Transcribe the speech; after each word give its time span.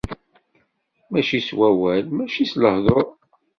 Mačči 1.11 1.39
s 1.47 1.49
wawal, 1.57 2.05
mačči 2.15 2.43
s 2.51 2.53
lehdur. 2.61 3.05